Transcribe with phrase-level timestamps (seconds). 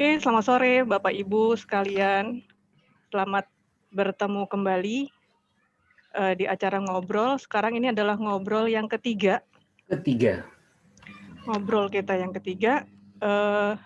[0.00, 2.40] Oke, selamat sore Bapak Ibu sekalian.
[3.12, 3.44] Selamat
[3.92, 5.12] bertemu kembali
[6.16, 7.36] uh, di acara ngobrol.
[7.36, 9.44] Sekarang ini adalah ngobrol yang ketiga.
[9.92, 10.48] Ketiga.
[11.44, 12.88] Ngobrol kita yang ketiga
[13.20, 13.76] uh,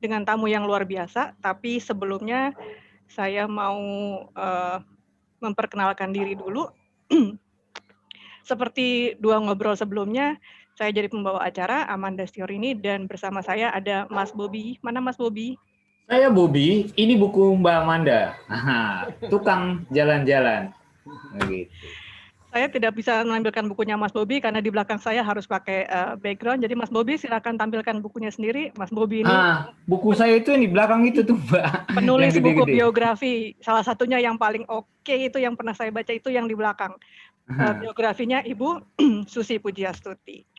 [0.00, 1.36] dengan tamu yang luar biasa.
[1.44, 2.56] Tapi sebelumnya
[3.12, 3.76] saya mau
[4.32, 4.80] uh,
[5.36, 6.64] memperkenalkan diri dulu.
[8.48, 10.32] Seperti dua ngobrol sebelumnya,
[10.76, 14.80] saya jadi pembawa acara Amanda Stiorini dan bersama saya ada Mas Bobi.
[14.80, 15.60] Mana Mas Bobi?
[16.08, 18.36] Saya Bobi, ini buku Mbak Amanda.
[18.50, 20.74] Aha, tukang jalan-jalan.
[22.52, 26.60] Saya tidak bisa menampilkan bukunya Mas Bobi karena di belakang saya harus pakai uh, background.
[26.60, 28.76] Jadi Mas Bobi silakan tampilkan bukunya sendiri.
[28.76, 29.32] Mas Bobi ini.
[29.32, 31.96] Ah, buku saya itu yang di belakang itu tuh, Mbak.
[31.96, 32.48] Penulis gede -gede.
[32.52, 33.34] buku biografi.
[33.64, 36.92] Salah satunya yang paling oke okay itu yang pernah saya baca itu yang di belakang.
[37.48, 39.00] Uh, biografinya Ibu
[39.32, 40.51] Susi Pujiastuti.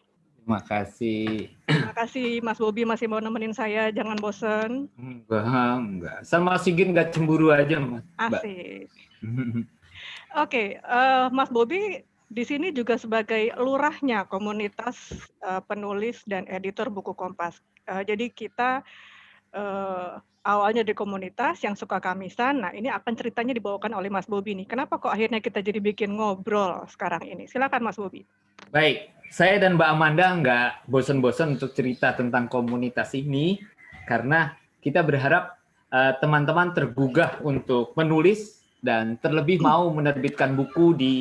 [0.44, 1.55] Terima kasih.
[1.63, 4.91] Terima kasih Mas Bobi masih mau nemenin saya, jangan bosen.
[5.00, 5.48] Enggak,
[5.80, 6.20] enggak.
[6.27, 8.04] Sama Sigit enggak cemburu aja, Mas.
[8.20, 8.91] Asik.
[9.24, 9.63] Oke,
[10.35, 15.16] okay, uh, eh, Mas Bobi di sini juga sebagai lurahnya komunitas
[15.48, 17.63] uh, penulis dan editor buku Kompas.
[17.88, 18.84] Uh, jadi kita
[19.55, 22.68] uh, awalnya di komunitas yang suka kamisan.
[22.68, 24.68] Nah, ini akan ceritanya dibawakan oleh Mas Bobi nih.
[24.68, 27.48] Kenapa kok akhirnya kita jadi bikin ngobrol sekarang ini?
[27.48, 28.28] Silakan Mas Bobi.
[28.70, 33.60] Baik, saya dan Mbak Amanda nggak bosan-bosan untuk cerita tentang komunitas ini
[34.06, 35.58] karena kita berharap
[35.90, 41.16] eh, teman-teman uh, tergugah untuk menulis dan terlebih mau menerbitkan buku di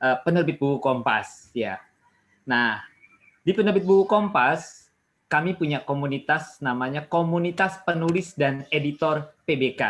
[0.00, 1.76] uh, penerbit buku Kompas ya.
[2.48, 2.80] Nah,
[3.44, 4.84] di penerbit buku Kompas
[5.28, 9.82] kami punya komunitas namanya Komunitas Penulis dan Editor PBK.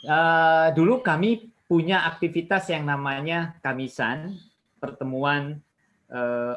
[0.00, 4.36] Uh, eh, dulu kami punya aktivitas yang namanya Kamisan,
[4.80, 5.60] pertemuan
[6.10, 6.54] Eh,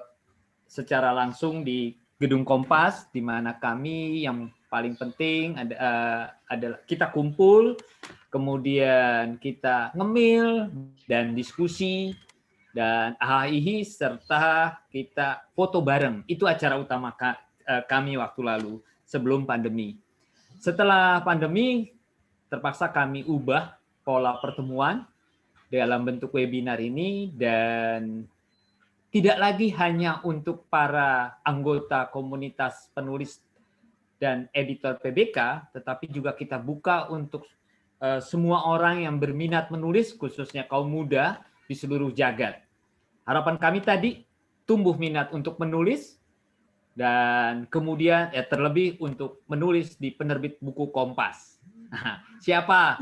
[0.65, 7.13] secara langsung di gedung Kompas di mana kami yang paling penting ada uh, adalah kita
[7.13, 7.77] kumpul
[8.33, 10.73] kemudian kita ngemil
[11.05, 12.17] dan diskusi
[12.73, 16.25] dan AHIHI serta kita foto bareng.
[16.25, 20.01] Itu acara utama eh, kami waktu lalu sebelum pandemi.
[20.57, 21.93] Setelah pandemi
[22.49, 25.05] terpaksa kami ubah pola pertemuan
[25.73, 28.29] dalam bentuk webinar ini dan
[29.09, 33.41] tidak lagi hanya untuk para anggota komunitas penulis
[34.21, 37.49] dan editor PBK, tetapi juga kita buka untuk
[38.05, 42.61] uh, semua orang yang berminat menulis, khususnya kaum muda di seluruh jagat.
[43.25, 44.11] Harapan kami tadi
[44.69, 46.21] tumbuh minat untuk menulis
[46.93, 51.57] dan kemudian ya terlebih untuk menulis di penerbit buku Kompas.
[52.45, 52.97] siapa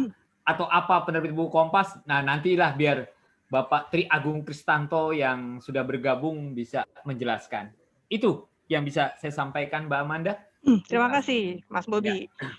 [0.46, 2.02] atau apa penerbit buku Kompas?
[2.06, 3.10] Nah, nantilah biar
[3.52, 7.76] Bapak Tri Agung Kristanto yang sudah bergabung bisa menjelaskan.
[8.08, 10.34] Itu yang bisa saya sampaikan Mbak Amanda.
[10.64, 12.32] Hmm, terima kasih Mas Bobi.
[12.32, 12.50] Ya.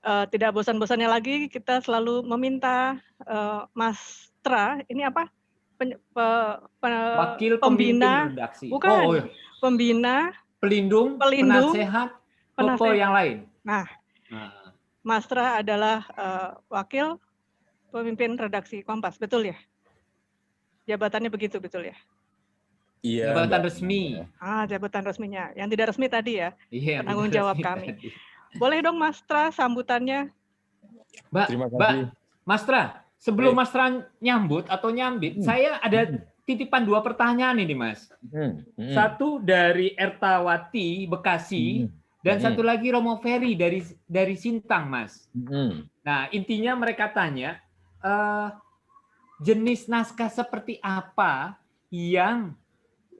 [0.00, 5.28] Uh, tidak bosan-bosannya lagi kita selalu meminta uh, Mas Tra, ini apa?
[5.76, 6.28] Pen, pe,
[6.80, 8.72] pe, Wakil pembina redaksi.
[8.72, 8.90] Bukan.
[9.06, 9.28] Oh, iya.
[9.60, 12.16] Pembina, pelindung, pelindung penasehat,
[12.56, 12.96] penasehat.
[12.96, 13.36] yang lain.
[13.60, 13.84] Nah,
[14.32, 14.72] nah.
[15.04, 17.20] Mas Tra adalah uh, wakil
[17.90, 19.58] pemimpin redaksi Kompas, betul ya?
[20.88, 21.96] Jabatannya begitu betul ya?
[23.00, 23.32] Iya.
[23.32, 24.02] Jabatan resmi.
[24.36, 25.44] Ah, jabatan resminya.
[25.56, 26.50] Yang tidak resmi tadi ya.
[26.68, 27.00] Iya.
[27.04, 27.96] Penanggung jawab kami.
[27.96, 28.08] Tadi.
[28.60, 30.28] Boleh dong Mas Tra sambutannya.
[31.30, 31.78] Mbak, Terima kasih.
[31.78, 31.92] Mbak,
[32.46, 32.82] Mas Tra,
[33.18, 33.86] sebelum Mas Tra
[34.18, 35.46] nyambut atau nyambit, hmm.
[35.46, 36.22] saya ada hmm.
[36.46, 38.10] titipan dua pertanyaan ini, Mas.
[38.26, 38.66] Hmm.
[38.74, 38.94] Hmm.
[38.94, 41.90] Satu dari Ertawati Bekasi hmm.
[42.26, 42.44] dan hmm.
[42.50, 45.30] satu lagi Romo Ferry dari dari Sintang, Mas.
[45.34, 45.86] Hmm.
[46.02, 47.58] Nah, intinya mereka tanya,
[48.04, 48.48] uh,
[49.40, 51.56] jenis naskah seperti apa
[51.88, 52.52] yang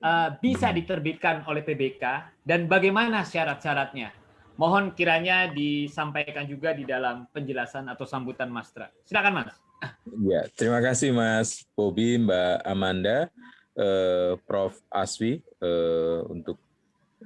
[0.04, 2.04] uh, bisa diterbitkan oleh PBK
[2.44, 4.12] dan bagaimana syarat-syaratnya.
[4.60, 8.92] Mohon kiranya disampaikan juga di dalam penjelasan atau sambutan Mas Tra.
[9.08, 9.56] Silakan Mas.
[10.20, 13.32] Ya, terima kasih Mas Bobi, Mbak Amanda,
[13.72, 16.60] eh, Prof Aswi eh, untuk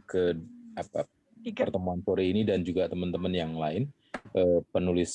[0.07, 0.39] ke
[0.79, 1.07] apa
[1.55, 3.91] pertemuan sore ini dan juga teman-teman yang lain
[4.35, 5.13] eh, penulis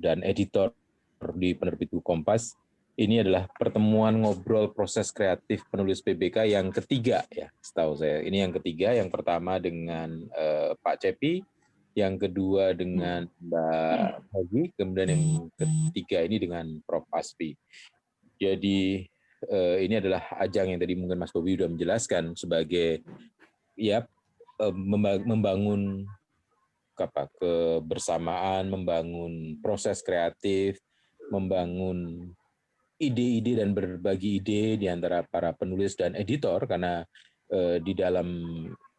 [0.00, 0.72] dan editor
[1.32, 2.52] di penerbit Kompas
[2.94, 8.22] ini adalah pertemuan ngobrol proses kreatif penulis PBK yang ketiga ya, setahu saya.
[8.22, 11.42] Ini yang ketiga, yang pertama dengan uh, Pak Cepi,
[11.98, 15.24] yang kedua dengan Mbak Hagi, kemudian yang
[15.58, 17.58] ketiga ini dengan Prof Aspi.
[18.38, 19.02] Jadi
[19.50, 23.02] uh, ini adalah ajang yang tadi mungkin Mas Bobi sudah menjelaskan sebagai
[23.74, 24.06] ya
[24.62, 24.74] uh,
[25.26, 26.06] membangun
[26.94, 30.78] apa kebersamaan, membangun proses kreatif,
[31.32, 32.30] membangun
[33.00, 37.02] ide-ide dan berbagi ide di antara para penulis dan editor karena
[37.50, 38.28] eh, di dalam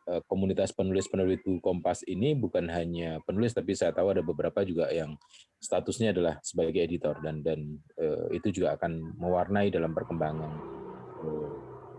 [0.06, 4.92] eh, komunitas penulis-penulis buku Kompas ini bukan hanya penulis tapi saya tahu ada beberapa juga
[4.92, 5.16] yang
[5.58, 10.52] statusnya adalah sebagai editor dan dan uh, itu juga akan mewarnai dalam perkembangan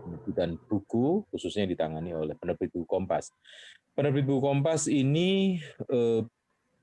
[0.07, 3.35] penerbitan buku khususnya ditangani oleh penerbit buku Kompas.
[3.91, 5.59] Penerbit buku Kompas ini
[5.91, 6.23] uh,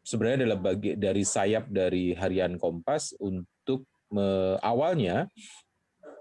[0.04, 5.26] sebenarnya adalah bagi dari sayap dari harian Kompas untuk me, awalnya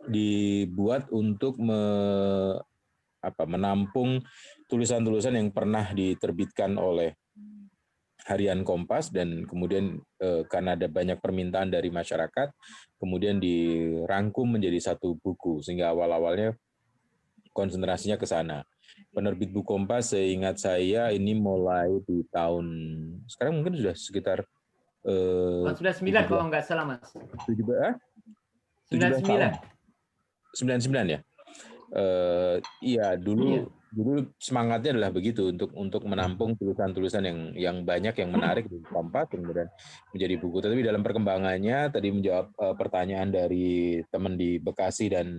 [0.07, 1.81] dibuat untuk me,
[3.19, 4.23] apa, menampung
[4.71, 7.13] tulisan-tulisan yang pernah diterbitkan oleh
[8.23, 12.55] harian Kompas dan kemudian eh, karena ada banyak permintaan dari masyarakat
[12.95, 16.55] kemudian dirangkum menjadi satu buku sehingga awal-awalnya
[17.51, 18.63] konsentrasinya ke sana.
[19.13, 22.65] Penerbit buku Kompas seingat saya ini mulai di tahun
[23.29, 24.41] sekarang mungkin sudah sekitar
[25.05, 27.13] eh, 99 kalau nggak salah Mas.
[27.45, 27.93] 17 eh?
[28.89, 29.73] 99.
[30.57, 31.19] 99 ya.
[31.93, 33.69] Uh, iya dulu iya.
[33.93, 39.29] dulu semangatnya adalah begitu untuk untuk menampung tulisan-tulisan yang yang banyak yang menarik di Kompas
[39.29, 39.69] kemudian
[40.09, 40.57] menjadi buku.
[40.57, 45.37] Tapi dalam perkembangannya tadi menjawab uh, pertanyaan dari teman di Bekasi dan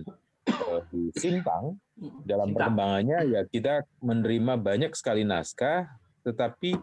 [1.17, 1.79] Simpang
[2.21, 2.55] dalam Simpang.
[2.55, 5.89] perkembangannya ya kita menerima banyak sekali naskah
[6.21, 6.77] tetapi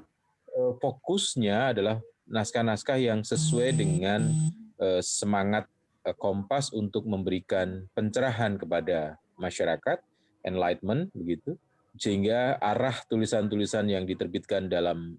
[0.56, 4.30] uh, fokusnya adalah naskah-naskah yang sesuai dengan
[4.78, 5.66] uh, semangat
[6.02, 10.02] Eh, Kompas untuk memberikan pencerahan kepada masyarakat,
[10.42, 11.54] enlightenment begitu,
[11.94, 15.14] sehingga arah tulisan-tulisan yang diterbitkan dalam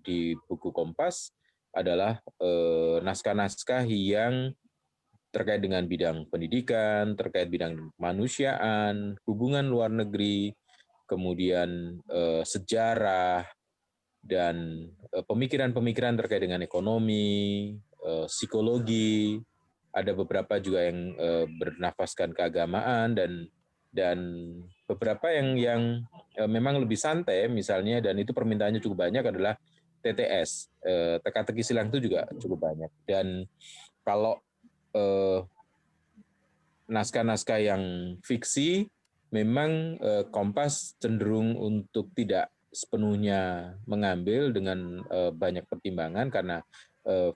[0.00, 1.34] di buku Kompas
[1.74, 2.22] adalah
[3.02, 4.54] naskah-naskah yang
[5.34, 10.54] terkait dengan bidang pendidikan, terkait bidang kemanusiaan, hubungan luar negeri,
[11.10, 13.42] kemudian uh, sejarah
[14.22, 17.76] dan pemikiran-pemikiran terkait dengan ekonomi,
[18.24, 19.36] psikologi,
[19.94, 23.46] ada beberapa juga yang uh, bernafaskan keagamaan dan
[23.94, 24.18] dan
[24.90, 25.82] beberapa yang yang
[26.34, 29.54] uh, memang lebih santai misalnya dan itu permintaannya cukup banyak adalah
[30.02, 32.90] TTS uh, teka-teki silang itu juga cukup banyak.
[33.06, 33.46] Dan
[34.02, 34.42] kalau
[36.86, 37.82] naskah-naskah yang
[38.22, 38.86] fiksi
[39.34, 46.58] memang uh, Kompas cenderung untuk tidak sepenuhnya mengambil dengan uh, banyak pertimbangan karena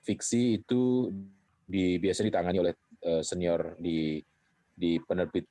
[0.01, 1.13] fiksi itu
[1.61, 2.73] di biasa ditangani oleh
[3.21, 4.17] senior di
[4.73, 5.45] di penerbit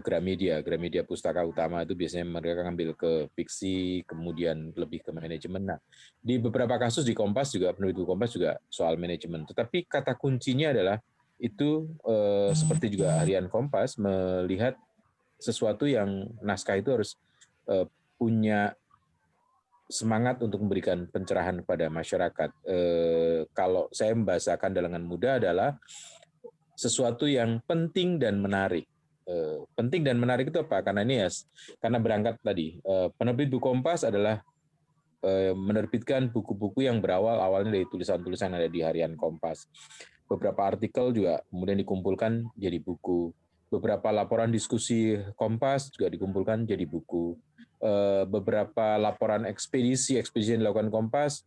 [0.00, 5.76] Gramedia, Gramedia Pustaka Utama itu biasanya mereka ngambil ke fiksi, kemudian lebih ke manajemen.
[5.76, 5.78] Nah,
[6.16, 9.44] di beberapa kasus di Kompas juga penerbit Kompas juga soal manajemen.
[9.44, 10.96] Tetapi kata kuncinya adalah
[11.36, 14.76] itu uh, seperti juga harian Kompas melihat
[15.36, 17.20] sesuatu yang naskah itu harus
[17.68, 17.84] uh,
[18.16, 18.72] punya
[19.86, 22.50] semangat untuk memberikan pencerahan kepada masyarakat.
[22.66, 25.78] Eh, kalau saya membahasakan dengan mudah adalah
[26.74, 28.84] sesuatu yang penting dan menarik.
[29.26, 30.82] Eh, penting dan menarik itu apa?
[30.82, 31.30] Karena ini ya,
[31.78, 34.42] karena berangkat tadi, eh, penerbit buku Kompas adalah
[35.26, 39.66] eh, menerbitkan buku-buku yang berawal awalnya dari tulisan-tulisan ada di harian Kompas.
[40.26, 43.30] Beberapa artikel juga kemudian dikumpulkan jadi buku.
[43.70, 47.38] Beberapa laporan diskusi Kompas juga dikumpulkan jadi buku
[47.76, 51.44] Eh, beberapa laporan ekspedisi ekspedisi yang dilakukan Kompas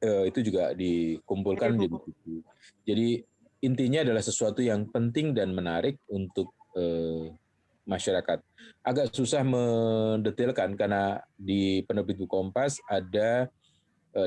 [0.00, 2.40] eh, itu juga dikumpulkan menjadi buku.
[2.88, 3.20] Jadi
[3.60, 7.36] intinya adalah sesuatu yang penting dan menarik untuk eh,
[7.84, 8.40] masyarakat.
[8.80, 13.52] Agak susah mendetailkan karena di penerbit buku Kompas ada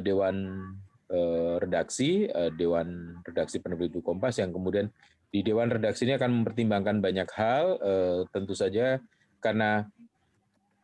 [0.06, 0.46] dewan
[1.58, 4.94] redaksi, dewan redaksi penerbit buku Kompas yang kemudian
[5.34, 7.82] di dewan redaksi ini akan mempertimbangkan banyak hal,
[8.30, 9.02] tentu saja
[9.42, 9.90] karena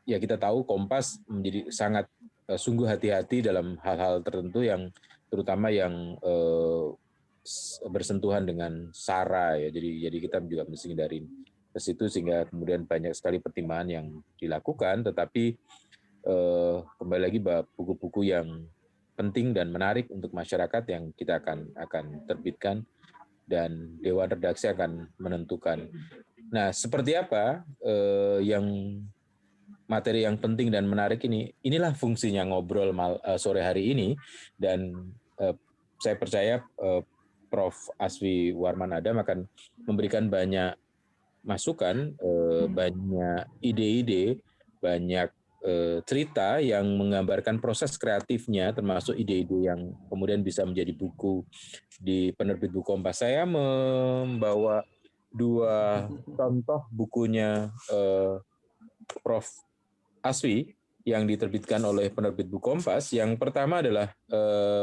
[0.08, 2.06] ya kita tahu Kompas menjadi sangat
[2.48, 4.94] uh, sungguh hati-hati dalam hal-hal tertentu yang
[5.28, 6.94] terutama yang uh,
[7.90, 9.70] bersentuhan dengan SARA ya.
[9.70, 11.22] Jadi jadi kita juga mesti hindari
[11.76, 14.08] ke situ sehingga kemudian banyak sekali pertimbangan yang
[14.40, 15.60] dilakukan tetapi
[16.98, 17.38] kembali lagi
[17.78, 18.66] buku-buku yang
[19.16, 22.84] penting dan menarik untuk masyarakat yang kita akan akan terbitkan
[23.48, 25.88] dan dewan redaksi akan menentukan.
[26.52, 28.66] Nah, seperti apa uh, yang
[29.86, 34.18] materi yang penting dan menarik ini, inilah fungsinya ngobrol mal, uh, sore hari ini
[34.58, 35.10] dan
[35.42, 35.54] uh,
[36.02, 37.02] saya percaya uh,
[37.50, 37.94] Prof.
[38.02, 39.46] Aswi Warman Adam akan
[39.86, 40.76] memberikan banyak
[41.46, 44.42] masukan, uh, banyak ide-ide,
[44.82, 45.30] banyak
[46.06, 51.42] cerita yang menggambarkan proses kreatifnya, termasuk ide-ide yang kemudian bisa menjadi buku
[51.98, 53.26] di penerbit buku Kompas.
[53.26, 54.86] Saya membawa
[55.34, 56.08] dua
[56.38, 58.38] contoh bukunya uh,
[59.22, 59.50] Prof.
[60.26, 60.74] Aswi
[61.06, 63.14] yang diterbitkan oleh penerbit buku Kompas.
[63.14, 64.40] Yang pertama adalah e,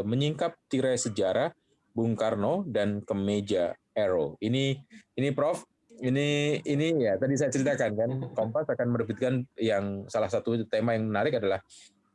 [0.06, 1.50] menyingkap tirai sejarah
[1.90, 4.38] Bung Karno dan kemeja Arrow.
[4.38, 4.78] Ini
[5.18, 5.66] ini Prof
[6.02, 11.06] ini ini ya tadi saya ceritakan kan Kompas akan menerbitkan yang salah satu tema yang
[11.06, 11.62] menarik adalah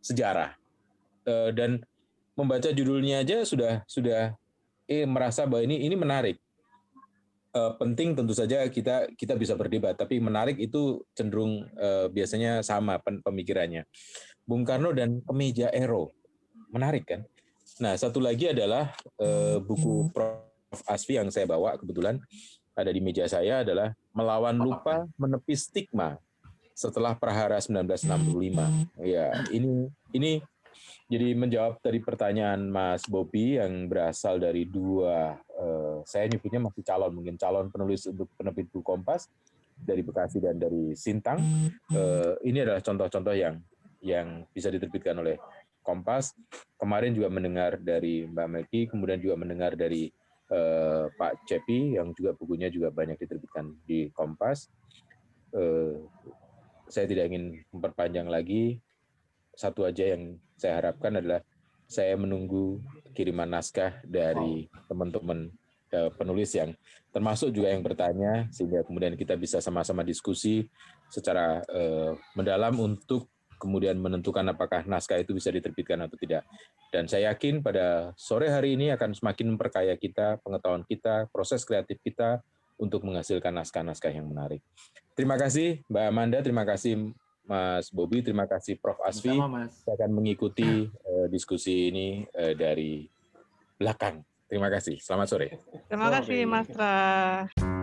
[0.03, 0.51] sejarah.
[1.27, 1.83] Uh, dan
[2.35, 4.35] membaca judulnya aja sudah sudah
[4.87, 6.37] eh merasa bahwa ini ini menarik.
[7.55, 12.99] Uh, penting tentu saja kita kita bisa berdebat tapi menarik itu cenderung uh, biasanya sama
[12.99, 13.87] pemikirannya.
[14.43, 16.11] Bung Karno dan kemeja Ero.
[16.75, 17.21] Menarik kan?
[17.79, 18.91] Nah satu lagi adalah
[19.63, 20.43] buku Prof.
[20.83, 22.19] Asfi yang saya bawa kebetulan
[22.77, 26.21] ada di meja saya adalah melawan lupa menepi stigma
[26.77, 29.01] setelah Prahara 1965.
[29.01, 30.31] Ya, ini ini
[31.09, 37.11] jadi menjawab dari pertanyaan Mas Bobi yang berasal dari dua eh, saya nyebutnya masih calon
[37.17, 39.25] mungkin calon penulis untuk penerbit buku Kompas
[39.73, 41.41] dari Bekasi dan dari Sintang.
[41.89, 43.57] Eh, ini adalah contoh-contoh yang
[44.05, 45.41] yang bisa diterbitkan oleh
[45.81, 46.37] Kompas.
[46.77, 50.13] Kemarin juga mendengar dari Mbak Meki, kemudian juga mendengar dari
[50.51, 54.71] eh, Pak Cepi yang juga bukunya juga banyak diterbitkan di Kompas.
[55.55, 55.95] Eh,
[56.87, 58.79] saya tidak ingin memperpanjang lagi.
[59.57, 61.43] Satu aja yang saya harapkan adalah
[61.87, 62.83] saya menunggu
[63.15, 65.51] kiriman naskah dari teman-teman
[65.91, 66.75] eh, penulis yang
[67.15, 70.67] termasuk juga yang bertanya sehingga kemudian kita bisa sama-sama diskusi
[71.07, 76.45] secara eh, mendalam untuk kemudian menentukan apakah naskah itu bisa diterbitkan atau tidak.
[76.93, 81.99] Dan saya yakin pada sore hari ini akan semakin memperkaya kita, pengetahuan kita, proses kreatif
[82.05, 82.39] kita
[82.77, 84.61] untuk menghasilkan naskah-naskah yang menarik.
[85.17, 87.11] Terima kasih Mbak Amanda, terima kasih
[87.47, 88.99] Mas Bobi, terima kasih Prof.
[89.01, 89.33] Asfi.
[89.33, 89.71] Sama, Mas.
[89.81, 93.07] Saya akan mengikuti uh, diskusi ini uh, dari
[93.79, 94.21] belakang.
[94.47, 94.99] Terima kasih.
[94.99, 95.47] Selamat sore.
[95.87, 97.75] Terima kasih Mas Tra.